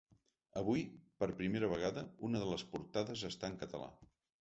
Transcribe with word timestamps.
Avui, 0.61 0.81
per 1.19 1.29
primer 1.43 1.63
vegada, 1.75 2.07
una 2.31 2.43
de 2.47 2.51
les 2.55 2.67
portades 2.75 3.27
està 3.33 3.55
en 3.55 3.65
català. 3.65 3.97